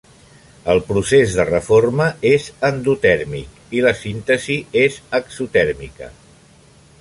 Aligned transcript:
El 0.73 0.79
procés 0.85 1.35
de 1.39 1.43
reforma 1.49 2.07
és 2.29 2.47
endotèrmic 2.69 3.61
i 3.81 3.85
la 3.89 3.93
síntesi 4.01 4.57
és 4.87 4.99
exotèrmica. 5.21 6.11